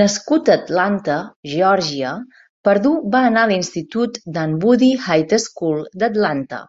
[0.00, 1.16] Nascut a Atlanta,
[1.54, 2.12] Geòrgia,
[2.68, 6.66] Pardue va anar a l'institut Dunwoody High School d'Atlanta.